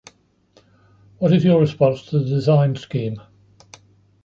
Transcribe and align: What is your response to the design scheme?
What 1.19 1.31
is 1.31 1.43
your 1.45 1.59
response 1.59 2.07
to 2.07 2.17
the 2.17 2.25
design 2.25 2.75
scheme? 2.75 3.21